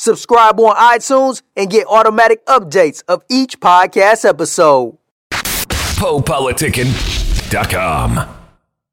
[0.00, 4.96] Subscribe on iTunes and get automatic updates of each podcast episode.
[5.30, 8.18] PoPoliticking.com.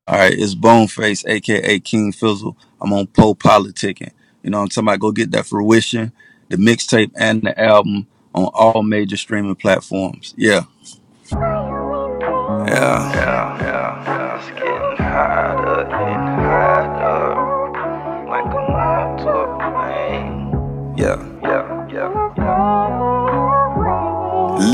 [0.07, 2.57] All right, it's Boneface, aka King Fizzle.
[2.81, 4.09] I'm on Po Politicking.
[4.41, 4.99] You know I'm talking about?
[4.99, 6.11] Go get that fruition,
[6.49, 10.33] the mixtape and the album on all major streaming platforms.
[10.35, 10.63] Yeah.
[11.31, 11.37] Yeah.
[12.65, 13.74] Yeah, yeah, yeah.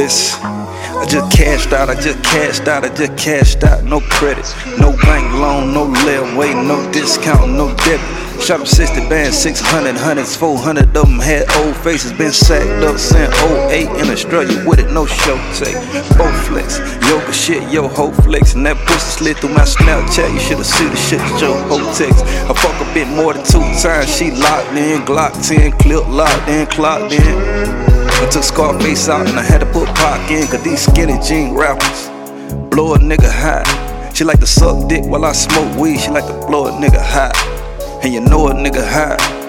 [0.01, 3.83] Listen, I just cashed out, I just cashed out, I just cashed out.
[3.83, 8.01] No credit, no bank loan, no layaway, no discount, no debit.
[8.41, 12.97] Shot up 60 bands, 600, hundreds, 400 of them had old faces, been sacked up
[12.97, 13.31] since
[13.69, 15.77] 08 in Australia with it, no show take.
[16.17, 20.33] Both flex, yoga shit, yo ho flex, and that pussy slid through my Snapchat.
[20.33, 22.25] You should've seen the shit yo ho text.
[22.49, 26.49] I fuck a bit more than two times, she locked in, Glock 10, clip locked
[26.49, 28.00] in, clocked in.
[28.21, 31.55] I took Scarface out and I had to put Pac in, cause these skinny jean
[31.55, 32.07] rappers
[32.69, 34.11] blow a nigga high.
[34.13, 37.01] She like to suck dick while I smoke weed, she like to blow a nigga
[37.01, 37.31] high.
[38.03, 39.40] And you know a nigga high.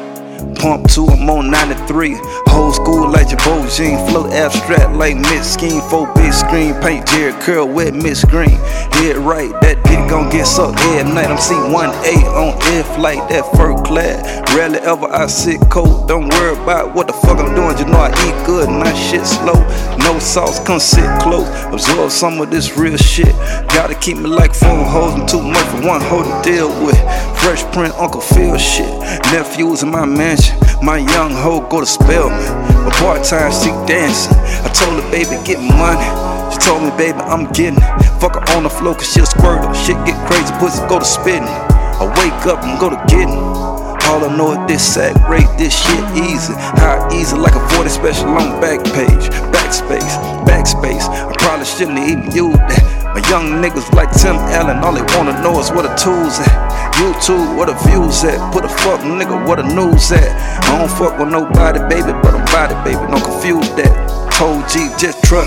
[0.56, 2.16] Pump two, I'm on 93.
[2.46, 3.98] Whole school like Jabot Jean.
[4.08, 5.80] Flow abstract like Miss Scheme.
[5.90, 6.74] Four big screen.
[6.80, 8.58] Paint Jerry Curl with Miss Green.
[8.98, 11.30] Head right, that dick gon' get sucked every night.
[11.30, 14.48] I'm C1A on air flight, that fur clad.
[14.50, 16.08] Rarely ever I sit cold.
[16.08, 17.78] Don't worry about what the fuck I'm doing.
[17.78, 19.58] You know I eat good I shit slow.
[19.98, 21.48] No sauce, come sit close.
[21.72, 23.32] Absorb some of this real shit.
[23.72, 27.00] Gotta keep me like phone hoes and too much for one hoe to deal with.
[27.42, 28.86] Fresh print, Uncle Phil shit.
[29.34, 30.56] Nephews in my mansion.
[30.80, 32.38] My young hoe go to Spelman.
[32.84, 34.38] But part time she dancing.
[34.62, 36.06] I told her, baby, get money.
[36.54, 38.20] She told me, baby, I'm getting it.
[38.22, 39.74] Fuck her on the floor, cause she'll squirt her.
[39.74, 41.42] Shit get crazy, pussy go to spitting.
[41.42, 43.34] I wake up and go to getting.
[43.34, 46.54] All I know is this sack rate, this shit easy.
[46.78, 49.34] How easy, like a 40 special on back page.
[49.50, 50.14] Backspace,
[50.46, 51.10] backspace.
[51.10, 53.01] I probably shouldn't have even used that.
[53.12, 56.48] My young niggas like Tim Allen, all they wanna know is where the tools at.
[56.96, 58.40] YouTube, where the views at.
[58.54, 60.32] Put a fuck nigga, where the news at.
[60.64, 63.04] I don't fuck with nobody, baby, but I'm body, baby.
[63.12, 63.92] Don't confuse that.
[64.32, 65.44] Told G, just truck.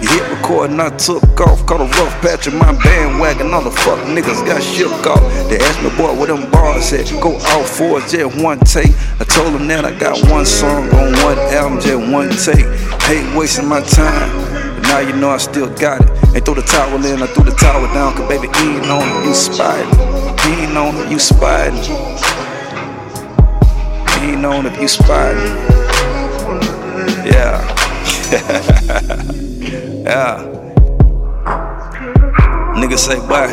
[0.00, 1.66] You hit record and I took off.
[1.66, 3.52] Caught a rough patch in my bandwagon.
[3.52, 5.20] All the fuck niggas got shook off.
[5.50, 7.08] They asked me, boy, where them bars at?
[7.20, 8.96] Go all for it, just one take.
[9.20, 12.64] I told them that I got one song on one album, just one take.
[13.04, 14.30] Hate wasting my time.
[14.76, 16.13] But now you know I still got it.
[16.34, 18.14] They throw the towel in, I threw the towel down.
[18.14, 19.86] Cause baby, he ain't on it, you spied.
[20.40, 21.72] He ain't on it, you spied.
[24.18, 25.36] He ain't on it, you spied.
[27.24, 27.62] Yeah.
[30.04, 30.42] Yeah.
[32.76, 33.48] Niggas say, boy,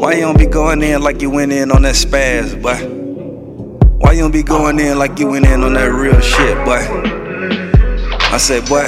[0.00, 2.74] why you don't be going in like you went in on that spaz, boy?
[3.98, 6.80] Why you don't be going in like you went in on that real shit, boy?
[8.34, 8.82] I said, boy,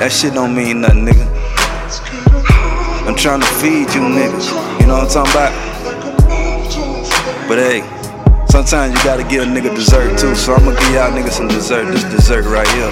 [0.00, 1.37] that shit don't mean nothing, nigga.
[3.08, 4.50] I'm trying to feed you niggas.
[4.80, 5.52] You know what I'm talking about?
[7.48, 7.80] But hey,
[8.50, 10.34] sometimes you gotta give a nigga dessert too.
[10.34, 11.90] So I'm gonna give y'all niggas some dessert.
[11.90, 12.90] This dessert right here.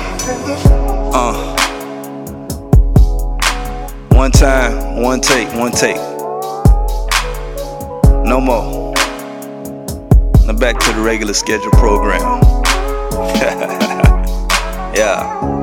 [1.12, 1.54] Uh.
[4.14, 5.96] One time, one take, one take.
[8.24, 8.94] No more.
[10.46, 12.22] Now back to the regular schedule program.
[14.96, 15.55] yeah.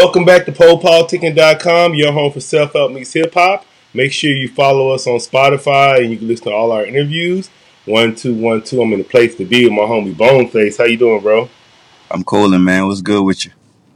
[0.00, 3.66] Welcome back to PoPoliticking.com, your home for self help meets hip hop.
[3.92, 7.50] Make sure you follow us on Spotify and you can listen to all our interviews.
[7.84, 8.80] One two one two.
[8.80, 10.78] I'm in the place to be with my homie Boneface.
[10.78, 11.50] How you doing, bro?
[12.12, 12.86] I'm coolin', man.
[12.86, 13.50] What's good with you?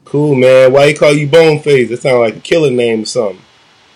[0.05, 0.73] Cool, man.
[0.73, 1.89] Why you call you Boneface?
[1.91, 3.41] That sounds like a killer name or something.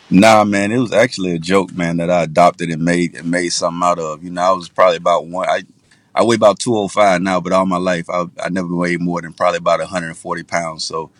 [0.08, 3.48] Nah, man, it was actually a joke, man, that I adopted and made and made
[3.48, 4.22] something out of.
[4.22, 5.48] You know, I was probably about one.
[5.48, 5.64] I
[6.14, 9.00] I weigh about two oh five now, but all my life I I never weighed
[9.00, 10.84] more than probably about 140 pounds.
[10.84, 11.10] So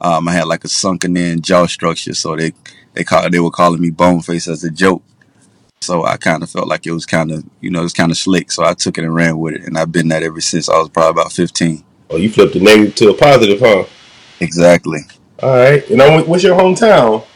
[0.00, 2.52] um, I had like a sunken in jaw structure, so they
[2.94, 5.02] they call they were calling me Boneface as a joke.
[5.80, 8.10] So I kind of felt like it was kind of you know it was kind
[8.10, 8.50] of slick.
[8.50, 10.68] So I took it and ran with it, and I've been that ever since.
[10.68, 11.84] I was probably about 15.
[12.10, 13.84] Oh, you flipped the negative to a positive, huh?
[14.40, 15.00] Exactly.
[15.42, 15.88] All right.
[15.90, 17.26] And I'm, what's your hometown?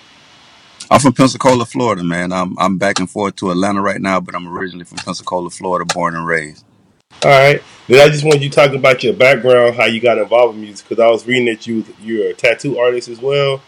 [0.90, 2.32] I'm from Pensacola, Florida, man.
[2.32, 5.92] I'm I'm back and forth to Atlanta right now, but I'm originally from Pensacola, Florida,
[5.94, 6.64] born and raised.
[7.22, 7.62] All right.
[7.86, 10.62] Then I just want you to talk about your background, how you got involved in
[10.62, 13.60] music, because I was reading that you you're a tattoo artist as well.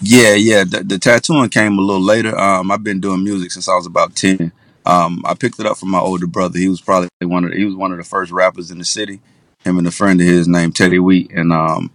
[0.00, 0.64] Yeah, yeah.
[0.64, 2.36] The, the tattooing came a little later.
[2.36, 4.52] Um, I've been doing music since I was about ten.
[4.84, 6.58] Um, I picked it up from my older brother.
[6.58, 8.84] He was probably one of the, he was one of the first rappers in the
[8.84, 9.20] city.
[9.64, 11.90] Him and a friend of his named Teddy Wheat, and um,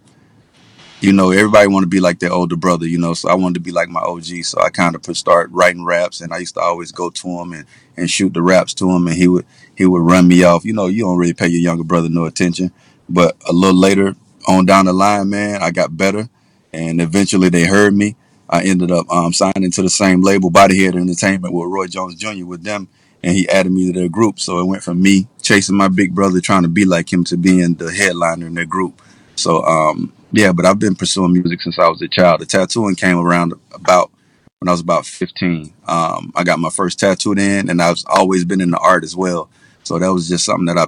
[1.04, 3.14] you know, everybody want to be like their older brother, you know.
[3.14, 4.46] So I wanted to be like my OG.
[4.46, 7.52] So I kind of start writing raps, and I used to always go to him
[7.52, 7.66] and,
[7.98, 9.46] and shoot the raps to him, and he would
[9.76, 10.64] he would run me off.
[10.64, 12.72] You know, you don't really pay your younger brother no attention.
[13.10, 14.16] But a little later
[14.48, 16.30] on down the line, man, I got better,
[16.72, 18.16] and eventually they heard me.
[18.50, 22.46] I ended up um, signing to the same label, Bodyhead Entertainment, with Roy Jones Jr.
[22.46, 22.88] with them,
[23.22, 24.40] and he added me to their group.
[24.40, 27.36] So it went from me chasing my big brother, trying to be like him, to
[27.36, 29.02] being the headliner in their group.
[29.36, 32.42] So um, yeah, but I've been pursuing music since I was a child.
[32.42, 34.12] The tattooing came around about
[34.60, 35.74] when I was about 15.
[35.88, 39.16] Um, I got my first tattooed in, and I've always been in the art as
[39.16, 39.50] well.
[39.84, 40.88] So that was just something that I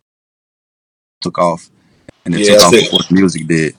[1.22, 1.70] took off,
[2.26, 3.76] and it Yeah, took I off said before the music did.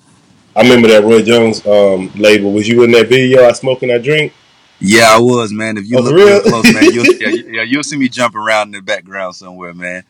[0.55, 2.53] I remember that Roy Jones um, label.
[2.53, 3.45] Was you in that video?
[3.47, 4.33] I smoke and I drink.
[4.81, 5.79] Yeah, I was, man.
[5.79, 6.41] If you Oh, for look real real?
[6.41, 10.05] close, man, you'll yeah, yeah, you'll see me jumping around in the background somewhere, man.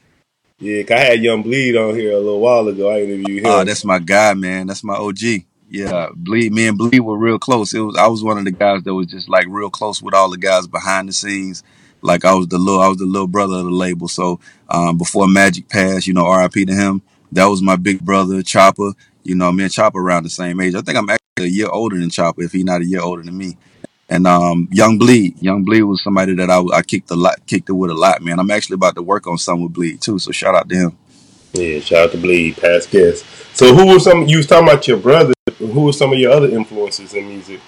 [0.59, 2.91] Yeah, I had Young Bleed on here a little while ago.
[2.91, 3.67] I interviewed him.
[3.67, 4.67] that's my guy, man.
[4.67, 5.19] That's my OG.
[5.69, 6.53] Yeah, Bleed.
[6.53, 7.75] Me and Bleed were real close.
[7.75, 10.15] It was I was one of the guys that was just like real close with
[10.15, 11.63] all the guys behind the scenes.
[12.03, 14.09] Like I was the little I was the little brother of the label.
[14.09, 16.65] So um, before Magic passed, you know, R.I.P.
[16.67, 17.03] to him.
[17.33, 18.93] That was my big brother, Chopper.
[19.25, 20.75] You know, me and Chopper around the same age.
[20.75, 23.23] I think I'm actually a year older than Chopper, if he's not a year older
[23.23, 23.57] than me.
[24.09, 27.69] And um, Young Bleed, Young Bleed was somebody that I, I kicked a lot, kicked
[27.69, 28.39] it with a lot, man.
[28.39, 30.19] I'm actually about to work on something with Bleed too.
[30.19, 30.99] So shout out to him.
[31.53, 33.25] Yeah, shout out to Bleed, past guest.
[33.57, 34.27] So who were some?
[34.29, 35.33] You was talking about your brother.
[35.59, 37.61] Who were some of your other influences in music?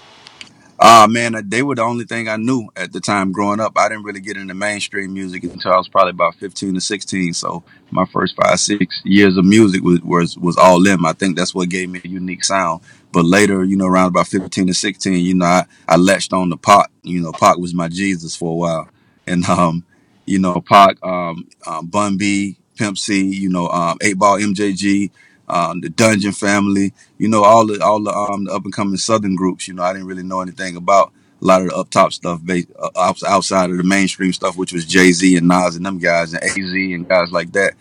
[0.80, 3.72] Ah man, uh, they were the only thing I knew at the time growing up.
[3.76, 7.32] I didn't really get into mainstream music until I was probably about fifteen to sixteen.
[7.34, 11.04] So my first five, six years of music was was, was all them.
[11.04, 12.82] I think that's what gave me a unique sound.
[13.12, 16.50] But later, you know, around about fifteen to sixteen, you know, I, I latched on
[16.50, 16.90] to Pac.
[17.02, 18.88] You know, Pac was my Jesus for a while,
[19.26, 19.84] and um,
[20.26, 25.10] you know, Pac, um, um Bun B, Pimp C, you know, um, Eight Ball MJG,
[25.48, 26.84] um, the Dungeon Family
[27.18, 29.68] you know, all the all the um the up and coming Southern groups.
[29.68, 31.12] You know, I didn't really know anything about
[31.42, 34.56] a lot of the up top stuff based uh, outs- outside of the mainstream stuff,
[34.56, 37.74] which was Jay Z and Nas and them guys and AZ and guys like that.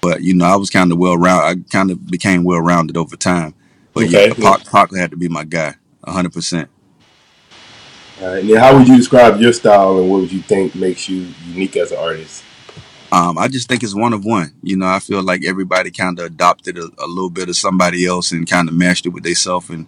[0.00, 1.44] But you know, I was kind of well round.
[1.44, 3.54] I kind of became well rounded over time.
[3.94, 4.40] But yeah, Okay.
[4.40, 5.76] Pac, Pac had to be my guy,
[6.06, 6.70] hundred percent.
[8.20, 8.44] All right.
[8.44, 11.76] Now, how would you describe your style, and what would you think makes you unique
[11.76, 12.44] as an artist?
[13.12, 14.54] Um, I just think it's one of one.
[14.62, 18.06] You know, I feel like everybody kind of adopted a, a little bit of somebody
[18.06, 19.86] else and kind of mashed it with themselves and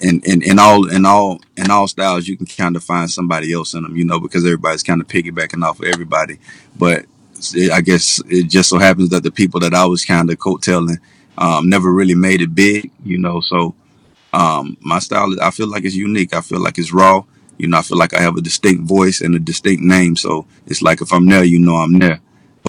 [0.00, 3.52] in, in, in all in all in all styles you can kind of find somebody
[3.52, 6.38] else in them you know because everybody's kind of piggybacking off of everybody
[6.76, 7.06] but
[7.54, 10.38] it, i guess it just so happens that the people that i was kind of
[10.38, 10.98] coattailing
[11.38, 13.74] um, never really made it big you know so
[14.32, 17.22] um, my style i feel like it's unique i feel like it's raw
[17.58, 20.46] you know i feel like i have a distinct voice and a distinct name so
[20.66, 22.20] it's like if i'm there you know i'm there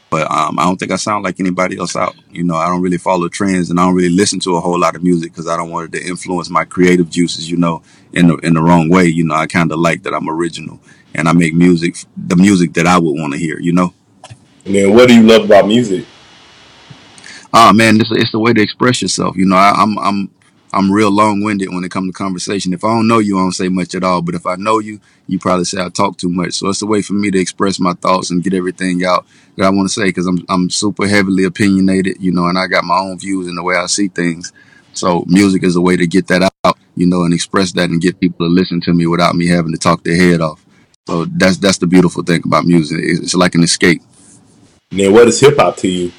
[0.09, 2.15] but um, I don't think I sound like anybody else out.
[2.31, 4.79] You know, I don't really follow trends, and I don't really listen to a whole
[4.79, 7.49] lot of music because I don't want it to influence my creative juices.
[7.49, 7.81] You know,
[8.13, 9.05] in the in the wrong way.
[9.05, 10.79] You know, I kind of like that I'm original,
[11.13, 13.59] and I make music, the music that I would want to hear.
[13.59, 13.93] You know.
[14.65, 16.05] And then, what do you love about music?
[17.59, 19.35] Ah man, it's, it's the way to express yourself.
[19.35, 20.29] You know, I, I'm I'm
[20.73, 22.71] I'm real long winded when it comes to conversation.
[22.71, 24.21] If I don't know you, I don't say much at all.
[24.21, 26.53] But if I know you, you probably say I talk too much.
[26.53, 29.65] So it's a way for me to express my thoughts and get everything out that
[29.65, 32.83] I want to say because I'm I'm super heavily opinionated, you know, and I got
[32.83, 34.53] my own views and the way I see things.
[34.93, 37.99] So music is a way to get that out, you know, and express that and
[37.99, 40.63] get people to listen to me without me having to talk their head off.
[41.07, 42.99] So that's that's the beautiful thing about music.
[43.01, 44.03] It's it's like an escape.
[44.91, 46.11] Then, what is hip hop to you?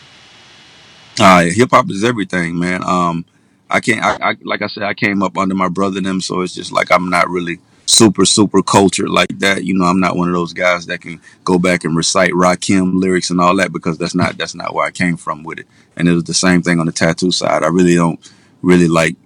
[1.21, 2.83] Uh, hip hop is everything, man.
[2.85, 3.25] Um,
[3.71, 6.21] I can't, I, I, like I said, I came up under my brother and them,
[6.21, 9.65] so it's just like I'm not really super, super cultured like that.
[9.65, 12.99] You know, I'm not one of those guys that can go back and recite Rakim
[13.01, 15.67] lyrics and all that because that's not, that's not where I came from with it.
[15.97, 17.63] And it was the same thing on the tattoo side.
[17.63, 18.21] I really don't
[18.63, 19.17] really like,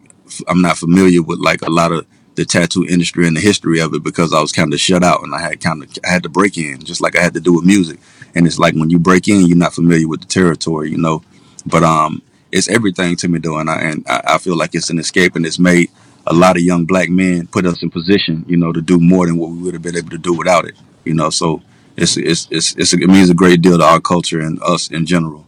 [0.48, 3.92] I'm not familiar with like a lot of the tattoo industry and the history of
[3.94, 6.22] it because I was kind of shut out and I had kind of, I had
[6.22, 8.00] to break in just like I had to do with music.
[8.34, 11.22] And it's like when you break in, you're not familiar with the territory, you know
[11.66, 14.90] but um, it's everything to me though, and I and I I feel like it's
[14.90, 15.90] an escape, and it's made
[16.26, 19.26] a lot of young black men put us in position, you know, to do more
[19.26, 21.30] than what we would have been able to do without it, you know.
[21.30, 21.62] So
[21.96, 25.06] it's it's it's, it's it means a great deal to our culture and us in
[25.06, 25.46] general.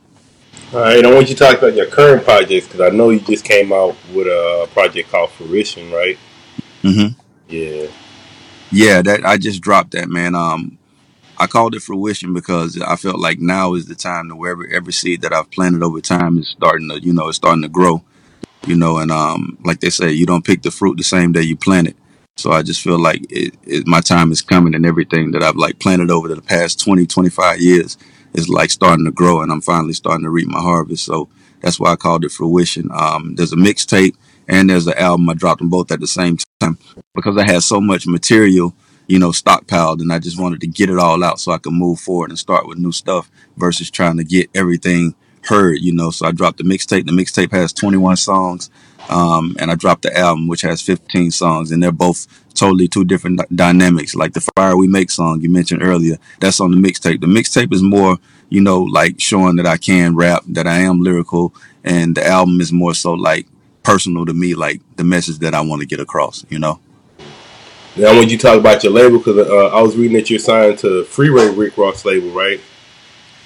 [0.73, 3.21] All right, I want you to talk about your current projects because I know you
[3.21, 6.19] just came out with a project called Fruition, right?
[6.83, 7.09] hmm
[7.49, 7.87] Yeah.
[8.73, 10.35] Yeah, that I just dropped that, man.
[10.35, 10.79] Um,
[11.39, 14.75] I called it fruition because I felt like now is the time to where every,
[14.75, 17.69] every seed that I've planted over time is starting to, you know, it's starting to
[17.69, 18.03] grow.
[18.67, 21.43] you know, and um, like they say, you don't pick the fruit the same day
[21.43, 21.97] you plant it.
[22.37, 25.57] So I just feel like it, it, my time is coming and everything that I've
[25.57, 27.99] like planted over the past 20, 25 years
[28.35, 31.05] is like starting to grow and I'm finally starting to reap my harvest.
[31.05, 31.29] So
[31.61, 32.91] that's why I called it fruition.
[32.93, 34.17] Um, there's a mixtape
[34.49, 35.29] and there's an album.
[35.31, 36.79] I dropped them both at the same time
[37.15, 38.75] because I had so much material,
[39.07, 41.73] you know, stockpiled and I just wanted to get it all out so I could
[41.73, 45.15] move forward and start with new stuff versus trying to get everything
[45.47, 46.11] heard, you know.
[46.11, 47.07] So I dropped the mixtape.
[47.07, 48.71] The mixtape has 21 songs,
[49.09, 53.05] um, and I dropped the album, which has 15 songs, and they're both totally two
[53.05, 54.15] different dy- dynamics.
[54.15, 57.21] Like the Fire We Make song you mentioned earlier, that's on the mixtape.
[57.21, 58.19] The mixtape is more,
[58.49, 62.61] you know, like showing that I can rap, that I am lyrical, and the album
[62.61, 63.47] is more so like
[63.83, 66.81] personal to me, like the message that I want to get across, you know.
[67.97, 70.29] Now I want you to talk about your label because uh, I was reading that
[70.29, 72.61] you're signed to Freeway Rick Ross label, right?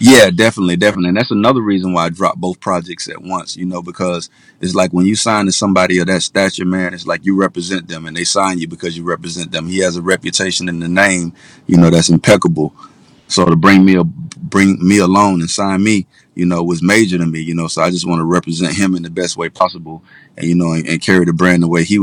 [0.00, 1.09] Yeah, definitely, definitely.
[1.09, 4.75] And that's another reason why I dropped both projects at once, you know, because it's
[4.75, 8.07] like when you sign to somebody of that stature, man, it's like you represent them
[8.07, 9.67] and they sign you because you represent them.
[9.67, 11.35] He has a reputation and the name,
[11.67, 12.73] you know, that's impeccable.
[13.26, 17.19] So to bring me a bring me alone and sign me, you know, was major
[17.19, 17.67] to me, you know.
[17.67, 20.02] So I just want to represent him in the best way possible
[20.37, 21.99] and you know and, and carry the brand the way he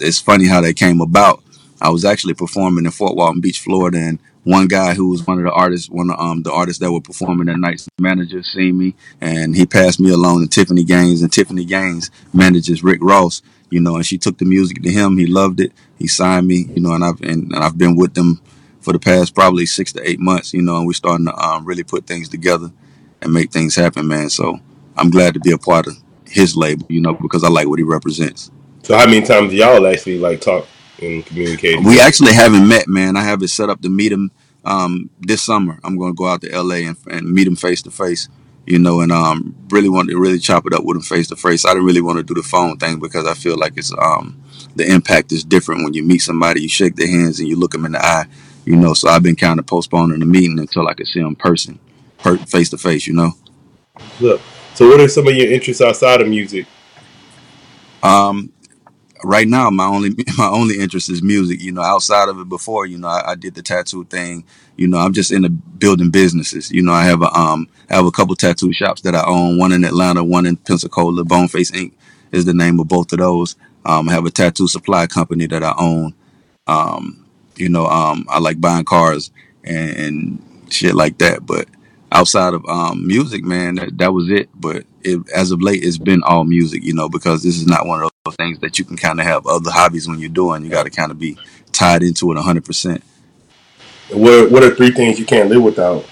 [0.00, 1.42] it's, funny how that came about.
[1.80, 5.38] I was actually performing in Fort Walton Beach, Florida, and one guy who was one
[5.38, 8.78] of the artists, one of um, the artists that were performing that night's manager, seen
[8.78, 13.42] me, and he passed me along to Tiffany Gaines, and Tiffany Gaines manages Rick Ross,
[13.70, 15.18] you know, and she took the music to him.
[15.18, 15.72] He loved it.
[15.98, 18.40] He signed me, you know, and I've and, and I've been with them
[18.80, 21.64] for the past probably six to eight months, you know, and we're starting to um,
[21.64, 22.70] really put things together
[23.22, 24.28] and make things happen, man.
[24.28, 24.58] So
[24.96, 25.96] I'm glad to be a part of
[26.26, 28.50] his label, you know, because I like what he represents.
[28.84, 30.68] So how many times do y'all actually like talk
[31.00, 31.82] and communicate?
[31.82, 33.16] We actually haven't met, man.
[33.16, 34.30] I have it set up to meet him
[34.62, 35.80] um, this summer.
[35.82, 38.28] I'm going to go out to LA and, and meet him face to face,
[38.66, 41.36] you know, and um, really want to really chop it up with him face to
[41.36, 41.64] face.
[41.64, 44.38] I didn't really want to do the phone thing because I feel like it's um,
[44.76, 47.70] the impact is different when you meet somebody, you shake their hands and you look
[47.70, 48.26] them in the eye,
[48.66, 48.92] you know.
[48.92, 51.78] So I've been kind of postponing the meeting until I could see him in person,
[52.46, 53.32] face to face, you know.
[54.20, 54.42] Look,
[54.74, 56.66] so what are some of your interests outside of music?
[58.02, 58.52] Um,
[59.24, 61.60] right now my only my only interest is music.
[61.60, 64.44] You know outside of it before you know I, I, did the tattoo thing.
[64.76, 66.70] You know i'm just into building businesses.
[66.70, 69.58] You know i have a um I have a couple tattoo shops that i own
[69.58, 71.24] one in atlanta one in pensacola.
[71.24, 71.96] Boneface Ink.
[72.32, 73.56] is the name of both of those.
[73.84, 76.14] Um, i have a tattoo supply company that i own.
[76.66, 77.26] Um,
[77.56, 79.30] you know um, i like buying cars
[79.64, 81.46] and, and shit like that.
[81.46, 81.68] But
[82.12, 84.48] outside of um, music, man, that, that was it.
[84.54, 87.86] But it, as of late, it's been all music, you know, because this is not
[87.86, 90.64] one of those things that you can kind of have other hobbies when you're doing.
[90.64, 91.36] You got to kind of be
[91.72, 93.02] tied into it 100%.
[94.10, 96.06] What What are three things you can't live without?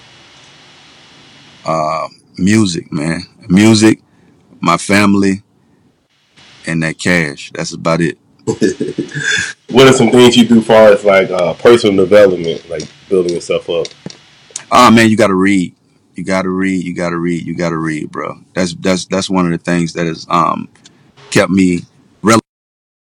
[1.65, 3.21] Uh, music, man.
[3.47, 3.99] Music,
[4.59, 5.41] my family,
[6.67, 7.51] and that cash.
[7.55, 8.17] That's about it.
[8.45, 13.33] what are some things you do as far as like uh, personal development, like building
[13.33, 13.87] yourself up?
[14.71, 15.75] Oh man, you got to read
[16.15, 18.39] you got to read, you got to read, you got to read, bro.
[18.53, 20.69] That's that's that's one of the things that has um
[21.31, 21.79] kept me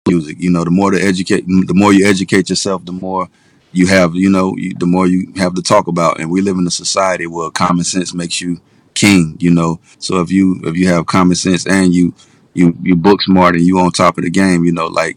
[0.08, 0.36] music.
[0.40, 3.28] You know, the more to educate, the more you educate yourself, the more
[3.72, 6.20] you have, you know, you, the more you have to talk about.
[6.20, 8.60] And we live in a society where common sense makes you
[8.94, 9.36] king.
[9.38, 12.14] You know, so if you if you have common sense and you
[12.54, 15.16] you you book smart and you on top of the game, you know, like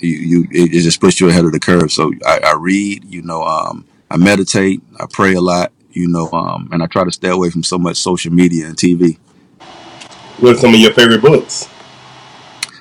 [0.00, 1.90] you, you it, just puts you ahead of the curve.
[1.90, 6.30] So I, I read, you know, um, I meditate, I pray a lot, you know,
[6.32, 9.18] um, and I try to stay away from so much social media and TV.
[10.38, 11.68] What are some of your favorite books?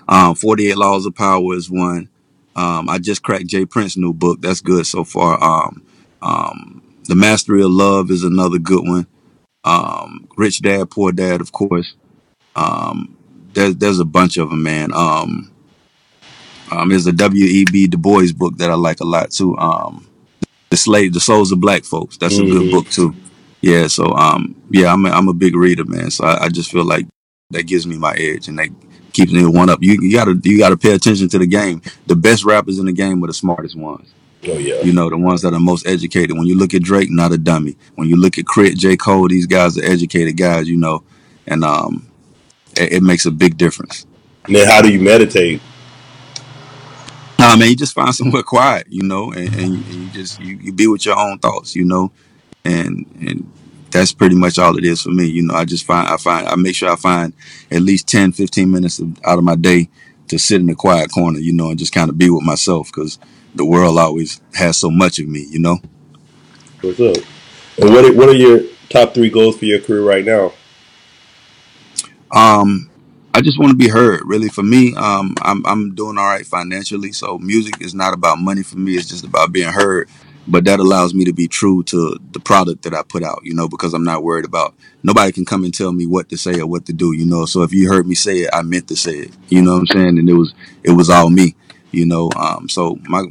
[0.07, 2.09] Um, 48 Laws of Power is one.
[2.55, 4.41] Um, I just cracked Jay Prince's new book.
[4.41, 5.41] That's good so far.
[5.43, 5.85] Um,
[6.21, 9.07] um, the Mastery of Love is another good one.
[9.63, 11.95] Um, Rich Dad, Poor Dad, of course.
[12.55, 13.17] Um,
[13.53, 14.91] there's there's a bunch of them, man.
[14.93, 15.51] Um,
[16.71, 17.87] um, there's a W.E.B.
[17.87, 19.57] Du Bois book that I like a lot too.
[19.57, 20.07] Um,
[20.69, 22.17] the slave, the souls of black folks.
[22.17, 23.15] That's a good book too.
[23.61, 23.87] Yeah.
[23.87, 26.11] So um, yeah, I'm a, I'm a big reader, man.
[26.11, 27.05] So I, I just feel like
[27.51, 28.69] that gives me my edge and that
[29.17, 29.79] keeps me one up.
[29.81, 31.81] You, you gotta you gotta pay attention to the game.
[32.05, 34.13] The best rappers in the game are the smartest ones.
[34.45, 34.81] Oh yeah.
[34.81, 36.37] You know, the ones that are most educated.
[36.37, 37.75] When you look at Drake, not a dummy.
[37.95, 38.95] When you look at Crit, J.
[38.95, 41.03] Cole, these guys are educated guys, you know,
[41.47, 42.07] and um
[42.77, 44.05] it, it makes a big difference.
[44.45, 45.61] And then how do you meditate?
[47.39, 50.39] Nah, man, you just find somewhere quiet, you know, and, and, you, and you, just
[50.39, 52.11] you, you be with your own thoughts, you know,
[52.63, 53.51] and and
[53.97, 55.25] that's pretty much all it is for me.
[55.25, 57.33] You know, I just find I find I make sure I find
[57.71, 59.89] at least 10, 15 minutes of, out of my day
[60.27, 62.87] to sit in a quiet corner, you know, and just kind of be with myself
[62.87, 63.17] because
[63.55, 65.79] the world always has so much of me, you know.
[66.81, 67.17] What's up?
[67.79, 70.53] And what are, what are your top three goals for your career right now?
[72.31, 72.89] Um,
[73.33, 74.21] I just want to be heard.
[74.25, 77.13] Really, for me, um, I'm I'm doing all right financially.
[77.13, 78.95] So music is not about money for me.
[78.95, 80.09] It's just about being heard.
[80.47, 83.41] But that allows me to be true to the product that I put out.
[83.43, 86.37] You know, because I'm not worried about nobody can come and tell me what to
[86.37, 87.13] say or what to do.
[87.13, 89.31] You know, so if you heard me say it, I meant to say it.
[89.49, 90.19] You know what I'm saying?
[90.19, 91.55] And it was it was all me.
[91.91, 93.23] You know, um, so my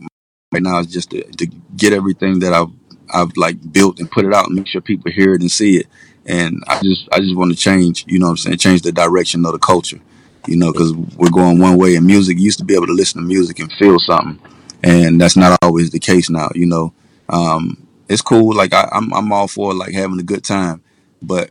[0.53, 1.47] right now is just to, to
[1.77, 2.71] get everything that I've
[3.13, 5.77] I've like built and put it out and make sure people hear it and see
[5.77, 5.87] it.
[6.25, 8.93] And I just I just want to change, you know what I'm saying, change the
[8.93, 10.01] direction of the culture.
[10.47, 12.39] You know, because we're going one way in music.
[12.39, 14.39] You used to be able to listen to music and feel something,
[14.83, 16.49] and that's not always the case now.
[16.55, 16.93] You know,
[17.29, 18.55] um, it's cool.
[18.55, 20.83] Like I, I'm I'm all for like having a good time,
[21.23, 21.51] but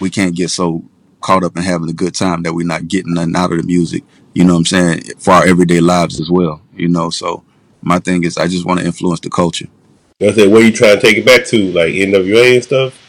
[0.00, 0.84] we can't get so
[1.20, 3.66] caught up in having a good time that we're not getting nothing out of the
[3.66, 4.04] music.
[4.34, 5.02] You know what I'm saying?
[5.18, 6.60] For our everyday lives as well.
[6.74, 7.42] You know, so
[7.82, 9.68] my thing is I just want to influence the culture.
[10.18, 10.50] That's it.
[10.50, 13.00] Where you trying to take it back to, like NWA and stuff?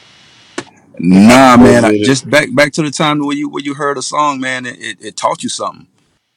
[0.98, 1.86] Nah, man.
[1.86, 4.66] I, just back back to the time where you where you heard a song, man.
[4.66, 5.88] It, it, it taught you something.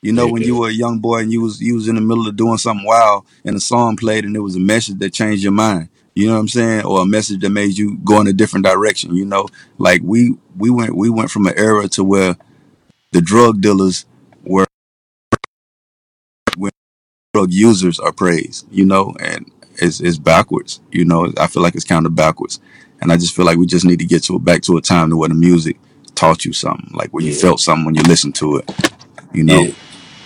[0.02, 2.00] You know, when you were a young boy and you was you was in the
[2.00, 5.12] middle of doing something wild, and a song played, and it was a message that
[5.12, 5.88] changed your mind.
[6.14, 8.64] You know what I'm saying, or a message that made you go in a different
[8.64, 9.14] direction.
[9.14, 12.36] You know, like we we went we went from an era to where
[13.12, 14.06] the drug dealers
[14.44, 14.66] were
[16.56, 16.70] when
[17.34, 18.66] drug users are praised.
[18.70, 20.80] You know, and it's it's backwards.
[20.92, 22.60] You know, I feel like it's kind of backwards,
[23.00, 25.10] and I just feel like we just need to get to back to a time
[25.10, 25.76] to where the music
[26.14, 27.40] taught you something, like where you Yeah.
[27.40, 28.70] felt something when you listened to it.
[29.32, 29.72] You know, Yeah.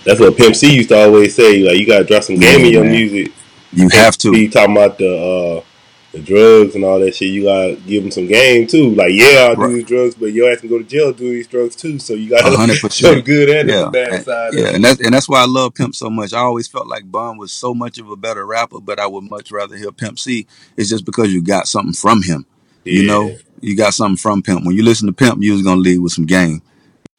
[0.05, 1.59] That's what Pimp C used to always say.
[1.59, 2.91] Like you gotta drop some game Yeah, in your man.
[2.91, 3.33] music.
[3.71, 4.31] you have to.
[4.33, 5.63] He talking about the uh,
[6.11, 7.29] the drugs and all that shit.
[7.29, 8.93] You gotta give them some game too.
[8.95, 9.69] Like yeah, I'll Right.
[9.69, 11.97] do these drugs, but your ass can go to jail doing these drugs too.
[11.99, 13.25] So you gotta A hundred show the percent.
[13.25, 14.53] good and Yeah, the bad and, side.
[14.53, 16.33] yeah, and that's and that's why I love Pimp so much.
[16.33, 19.23] I always felt like Bun was so much of a better rapper, but I would
[19.29, 20.45] much rather hear Pimp C.
[20.77, 22.45] It's just because you got something from him.
[22.83, 24.65] You know, you got something from Pimp.
[24.65, 26.61] When you listen to Pimp, you was gonna leave with some game.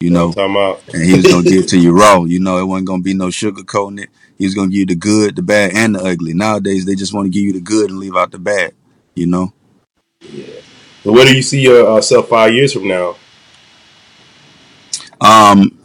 [0.05, 0.95] You know what I'm talking about?
[0.95, 2.25] and he was gonna give it to you raw.
[2.25, 4.11] You know, it wasn't gonna be no sugarcoating it.
[4.37, 6.35] He was gonna give you the good, the bad, and the ugly.
[6.35, 8.75] Nowadays, they just want to give you the good and leave out the bad.
[9.15, 9.55] You know.
[10.21, 13.17] But where do you see yourself five years from now?
[15.23, 15.79] Um,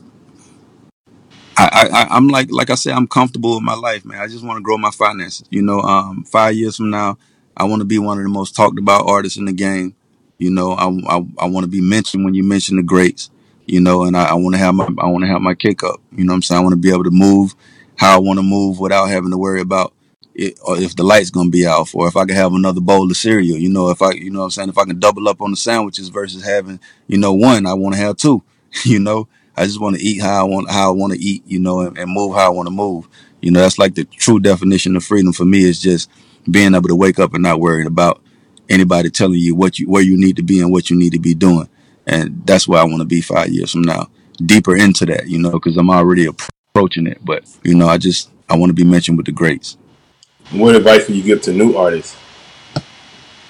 [1.55, 4.19] I, I, I'm like, like I said, I'm comfortable with my life, man.
[4.19, 5.47] I just want to grow my finances.
[5.49, 7.17] You know, um, five years from now,
[7.55, 9.95] I want to be one of the most talked about artists in the game.
[10.39, 13.29] You know, I, I, I want to be mentioned when you mention the greats.
[13.69, 15.84] You know, and I, I want to have my, I want to have my kick
[15.84, 16.01] up.
[16.12, 16.60] You know what I'm saying?
[16.60, 17.53] I want to be able to move
[17.95, 19.93] how I want to move without having to worry about
[20.34, 23.12] it, or if the light's gonna be off, or if I can have another bowl
[23.12, 23.58] of cereal.
[23.58, 25.51] You know, if I, you know what I'm saying, if I can double up on
[25.51, 28.43] the sandwiches versus having, you know, one, I want to have two.
[28.86, 31.43] You know, I just want to eat how I want how I want to eat,
[31.45, 33.08] you know, and, and move how I want to move.
[33.41, 36.10] You know, that's like the true definition of freedom for me is just
[36.49, 38.21] being able to wake up and not worrying about
[38.67, 41.19] anybody telling you what you where you need to be and what you need to
[41.19, 41.69] be doing.
[42.07, 44.07] And that's where I want to be five years from now.
[44.45, 47.23] Deeper into that, you know, because I'm already approaching it.
[47.23, 49.77] But you know, I just I want to be mentioned with the greats.
[50.51, 52.17] What advice would you give to new artists?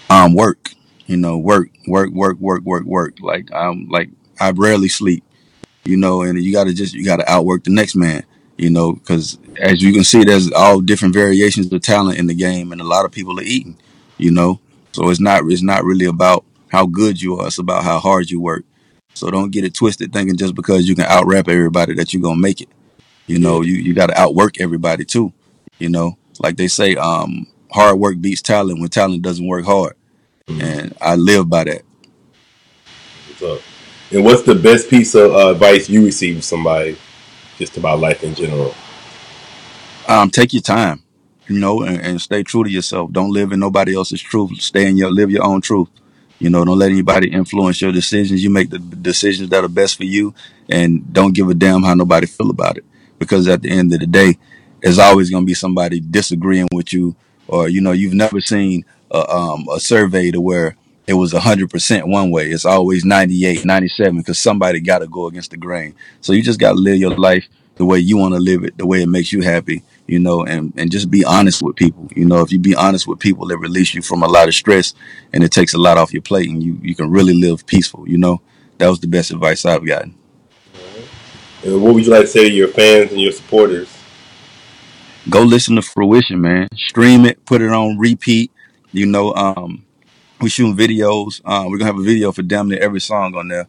[0.09, 0.71] Um, work,
[1.07, 3.15] you know, work, work, work, work, work, work.
[3.21, 4.09] Like I'm like
[4.39, 5.23] I rarely sleep.
[5.85, 8.23] you know, and you got to just you got to outwork the next man,
[8.57, 12.33] you know, because as you can see, there's all different variations of talent in the
[12.35, 13.77] game, and a lot of people are eating,
[14.17, 14.59] you know.
[14.93, 18.29] So it's not it's not really about how good you are; it's about how hard
[18.29, 18.63] you work.
[19.13, 22.21] So don't get it twisted, thinking just because you can out rap everybody that you're
[22.21, 22.69] gonna make it.
[23.27, 25.33] You know, you you got to outwork everybody too.
[25.77, 29.95] You know, like they say, um, hard work beats talent when talent doesn't work hard,
[30.47, 31.81] and I live by that.
[33.27, 33.61] What's up?
[34.11, 36.97] And what's the best piece of uh, advice you received from somebody
[37.57, 38.73] just about life in general?
[40.09, 41.03] um, take your time,
[41.47, 43.11] you know, and, and stay true to yourself.
[43.11, 44.59] Don't live in nobody else's truth.
[44.59, 45.87] Stay in your live your own truth.
[46.39, 48.43] You know, don't let anybody influence your decisions.
[48.43, 50.33] You make the decisions that are best for you,
[50.69, 52.85] and don't give a damn how nobody feel about it.
[53.17, 54.37] Because at the end of the day,
[54.81, 57.15] there's always going to be somebody disagreeing with you,
[57.47, 60.75] or you know, you've never seen a, um, a survey to where
[61.07, 62.51] it was 100% one way.
[62.51, 65.95] It's always 98, 97, because somebody got to go against the grain.
[66.21, 68.77] So you just got to live your life the way you want to live it,
[68.77, 72.09] the way it makes you happy, you know, and, and just be honest with people.
[72.15, 74.55] You know, if you be honest with people, it release you from a lot of
[74.55, 74.95] stress
[75.33, 78.09] and it takes a lot off your plate and you, you can really live peaceful,
[78.09, 78.41] you know.
[78.79, 80.15] That was the best advice I've gotten.
[81.63, 83.95] And what would you like to say to your fans and your supporters?
[85.29, 86.67] Go listen to Fruition, man.
[86.73, 88.51] Stream it, put it on repeat.
[88.91, 89.85] You know, um,
[90.41, 91.41] we shooting videos.
[91.45, 93.67] Uh, we're gonna have a video for damn near every song on there.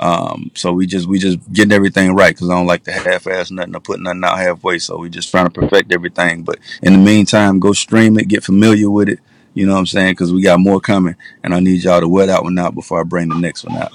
[0.00, 3.50] Um, so we just we just getting everything right because I don't like to half-ass
[3.50, 4.78] nothing or put nothing out halfway.
[4.78, 6.42] So we just trying to perfect everything.
[6.42, 9.18] But in the meantime, go stream it, get familiar with it.
[9.54, 10.12] You know what I'm saying?
[10.12, 13.00] Because we got more coming, and I need y'all to wear that one out before
[13.00, 13.92] I bring the next one out.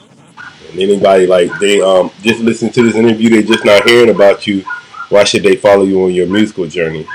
[0.70, 4.46] And anybody like they um just listen to this interview, they just not hearing about
[4.46, 4.62] you.
[5.10, 7.08] Why should they follow you on your musical journey?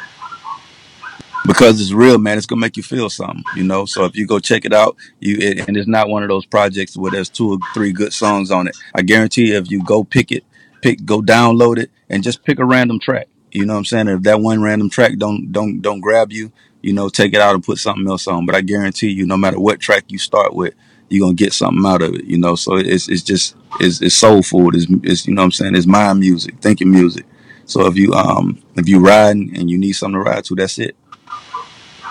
[1.47, 2.37] Because it's real, man.
[2.37, 3.85] It's gonna make you feel something, you know.
[3.85, 6.47] So if you go check it out, you it, and it's not one of those
[6.47, 8.77] projects where there's two or three good songs on it.
[8.95, 10.45] I guarantee if you go pick it,
[10.83, 13.29] pick, go download it, and just pick a random track.
[13.53, 14.09] You know what I'm saying?
[14.09, 17.55] If that one random track don't don't don't grab you, you know, take it out
[17.55, 18.47] and put something else on.
[18.47, 20.75] But I guarantee you, no matter what track you start with,
[21.09, 22.25] you're gonna get something out of it.
[22.25, 24.41] You know, so it's it's just it's, it's soul.
[24.75, 25.77] It's, it's you know what I'm saying?
[25.77, 27.27] It's mind music, thinking music.
[27.65, 30.79] So if you um if you riding and you need something to ride to, that's
[30.79, 30.97] it.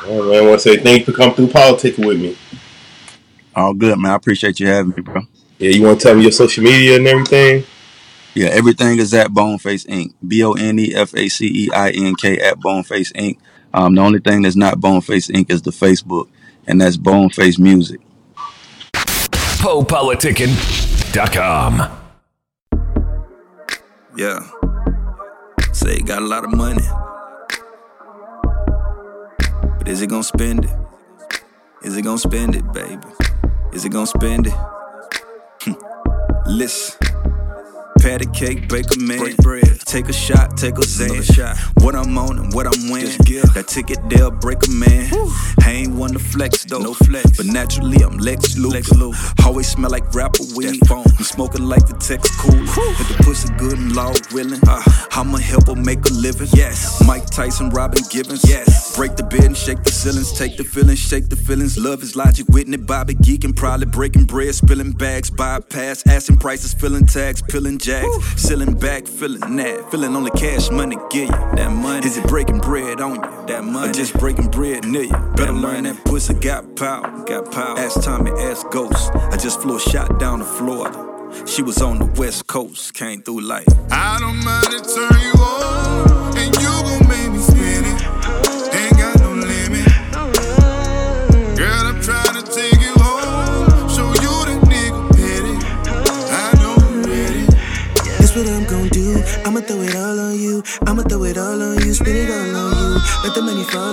[0.07, 0.43] All right, man.
[0.43, 2.37] I want to say thanks for coming through politics with me.
[3.55, 4.11] All good, man.
[4.11, 5.21] I appreciate you having me, bro.
[5.57, 7.63] Yeah, you want to tell me your social media and everything?
[8.35, 10.13] Yeah, everything is at Boneface Ink.
[10.25, 13.39] B O N E F A C E I N K at Boneface Ink.
[13.73, 15.49] Um, the only thing that's not Boneface Ink.
[15.49, 16.29] is the Facebook,
[16.67, 17.99] and that's Boneface Music.
[18.93, 21.91] PoPoliticking.com.
[24.15, 24.39] Yeah.
[25.73, 26.83] Say he got a lot of money.
[29.87, 30.71] But is it gonna spend it?
[31.81, 33.07] Is it gonna spend it, baby?
[33.71, 34.53] Is it gonna spend it?
[36.45, 36.99] Listen.
[38.01, 39.19] Patty cake, bake a man.
[39.19, 39.76] Break bread.
[39.87, 41.23] Take a shot, take a Zan.
[41.23, 41.55] shot.
[41.81, 43.17] What I'm on and what I'm winning.
[43.55, 45.09] That ticket there, break a man.
[45.63, 46.79] I ain't one to flex though.
[46.79, 47.37] No flex.
[47.37, 48.81] But naturally, I'm Lex Luger.
[49.45, 50.85] Always smell like rapper weed.
[50.87, 51.05] Phone.
[51.17, 52.65] I'm smoking like the Texas cooler.
[52.65, 54.59] But the pussy good and law willing.
[54.67, 56.49] Uh, I'ma help her make a living.
[56.53, 57.01] Yes.
[57.07, 58.43] Mike Tyson, Robin Givens.
[58.47, 58.93] Yes.
[58.95, 60.33] Break the bed and shake the ceilings.
[60.37, 61.77] Take the feelings, shake the feelings.
[61.77, 63.55] Love is logic, Whitney, Bobby geeking.
[63.55, 68.09] Probably breaking bread, spilling bags, bypass, asking prices, filling tags, pilling jacks.
[68.35, 69.76] Selling back, feeling that.
[69.91, 71.55] Feeling only cash money give you.
[71.55, 72.05] That money.
[72.05, 73.45] Is it breaking bread on you?
[73.47, 73.89] That money.
[73.89, 75.17] Or just breaking bread near you?
[75.35, 77.23] Better learn that pussy got power.
[77.25, 77.77] Got power.
[77.79, 79.11] Ask Tommy, ask Ghost.
[79.15, 81.03] I just flew a shot down to Florida.
[81.45, 83.67] She was on the west coast, came through like.
[83.91, 85.56] I don't mind to turn you on,
[100.85, 101.93] I'ma throw it all on you.
[101.93, 103.01] Spin it all on you.
[103.23, 103.86] Let the money fall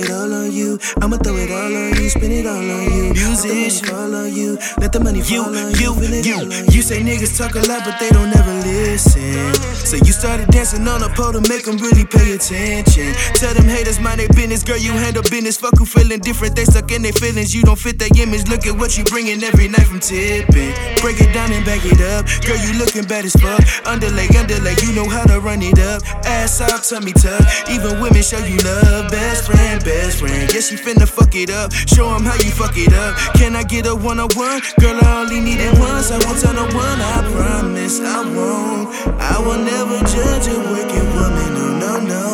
[0.00, 0.78] it all on you.
[1.00, 2.08] I'ma throw it all on you.
[2.08, 3.12] Spin it all on you.
[3.12, 3.86] Musician.
[3.86, 4.58] Fall on you.
[4.78, 5.94] Let the money fall on you.
[5.94, 6.80] Feel it all on you.
[6.80, 9.54] You say niggas talk a lot, but they don't ever listen.
[9.74, 13.12] So you started dancing on a pole to make them really pay attention.
[13.34, 14.78] Tell them haters mind their business, girl.
[14.78, 15.56] You handle business.
[15.56, 16.56] Fuck who feeling different.
[16.56, 17.54] They stuck in their feelings.
[17.54, 18.48] You don't fit their image.
[18.48, 20.72] Look at what you bringing every night from tipping.
[21.02, 22.26] Break it down and back it up.
[22.46, 23.60] Girl, you looking bad as fuck.
[23.86, 26.02] Underlay, underlay, you know how to run it up.
[26.24, 27.42] Ass out, tummy tuck.
[27.70, 29.10] Even women show you love.
[29.10, 30.46] Best friend, best friend.
[30.54, 31.68] Yeah, she finna fuck it up.
[31.94, 33.12] Show 'em how you fuck it up.
[33.38, 34.60] Can I get a one on one?
[34.80, 36.10] Girl, I only need it once.
[36.14, 36.98] I won't tell no one.
[37.14, 38.86] I promise I won't.
[39.32, 41.48] I will never judge a working woman.
[41.58, 42.26] No, no, no.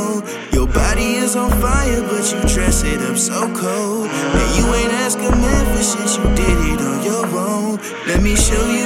[0.57, 4.07] Your body is on fire, but you dress it up so cold.
[4.41, 6.11] And you ain't asking man for shit.
[6.19, 7.81] You did it on your own.
[8.07, 8.86] Let me show you